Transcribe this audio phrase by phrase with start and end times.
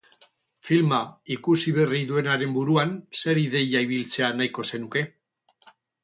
[0.67, 0.99] Filma
[1.33, 2.93] ikusi berri duenaren buruan
[3.25, 5.05] zer ideia ibiltzea nahiko zenuke?